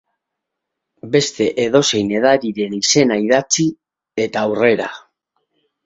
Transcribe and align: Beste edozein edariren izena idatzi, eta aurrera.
Beste 1.15 1.47
edozein 1.67 2.09
edariren 2.21 2.75
izena 2.81 3.21
idatzi, 3.27 3.71
eta 4.29 4.49
aurrera. 4.49 4.93